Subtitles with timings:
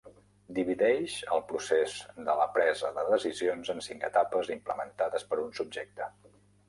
[0.59, 1.97] Divideix el procés
[2.29, 6.09] de la presa de decisions en cinc etapes implementades per un subjecte.